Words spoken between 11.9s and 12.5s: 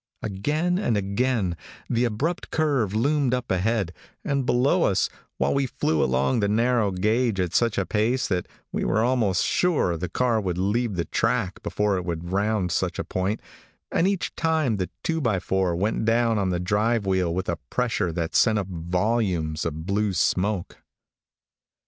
it would